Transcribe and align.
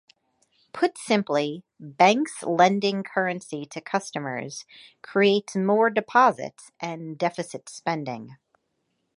Put 0.73 0.97
simply, 0.97 1.61
banks 1.79 2.41
lending 2.41 3.03
currency 3.03 3.67
to 3.67 3.79
customers 3.79 4.65
creates 5.03 5.55
more 5.55 5.91
deposits 5.91 6.71
and 6.79 7.19
deficit 7.19 7.69
spending. 7.69 8.37